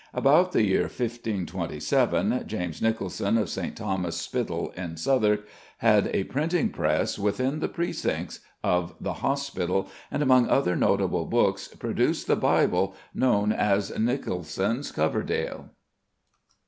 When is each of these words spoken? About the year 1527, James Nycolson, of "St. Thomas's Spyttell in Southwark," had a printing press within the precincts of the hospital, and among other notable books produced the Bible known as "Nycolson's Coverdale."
About 0.15 0.51
the 0.51 0.63
year 0.63 0.85
1527, 0.87 2.45
James 2.47 2.81
Nycolson, 2.81 3.37
of 3.37 3.49
"St. 3.51 3.75
Thomas's 3.77 4.19
Spyttell 4.19 4.71
in 4.75 4.97
Southwark," 4.97 5.45
had 5.77 6.07
a 6.07 6.23
printing 6.23 6.69
press 6.69 7.19
within 7.19 7.59
the 7.59 7.67
precincts 7.67 8.39
of 8.63 8.95
the 8.99 9.13
hospital, 9.21 9.87
and 10.09 10.23
among 10.23 10.49
other 10.49 10.75
notable 10.75 11.25
books 11.25 11.67
produced 11.67 12.25
the 12.25 12.35
Bible 12.35 12.95
known 13.13 13.51
as 13.51 13.91
"Nycolson's 13.91 14.91
Coverdale." 14.91 15.69